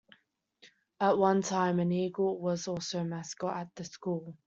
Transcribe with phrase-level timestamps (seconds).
[0.99, 4.35] At one time an eagle was also a mascot at the school.